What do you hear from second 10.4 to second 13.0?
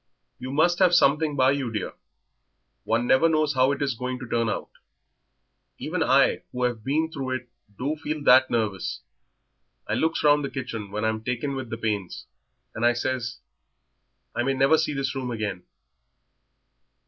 the kitchen when I'm taken with the pains, and I